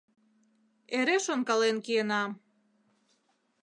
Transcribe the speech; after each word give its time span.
Эре 0.97 1.17
шонкален 1.25 1.77
киенам. 1.85 2.31